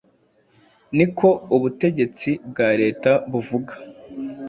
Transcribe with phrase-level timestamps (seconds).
[0.95, 3.73] Niko ubutegetsi bwa leta buvuga.”